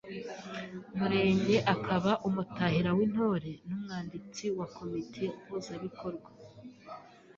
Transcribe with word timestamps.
Murenge 0.97 1.55
akaba 1.73 2.11
umutahira 2.27 2.89
w’Intore 2.97 3.51
n’umwanditsi 3.67 4.43
wa 4.57 4.67
Komite 4.75 5.23
Mpuzabikorwa. 5.43 6.29